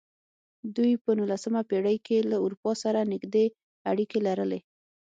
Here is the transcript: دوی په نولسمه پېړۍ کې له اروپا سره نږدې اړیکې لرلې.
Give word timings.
دوی 0.75 0.93
په 1.03 1.09
نولسمه 1.17 1.61
پېړۍ 1.69 1.97
کې 2.05 2.17
له 2.29 2.37
اروپا 2.43 2.71
سره 2.83 3.09
نږدې 3.11 3.45
اړیکې 3.91 4.19
لرلې. 4.27 4.59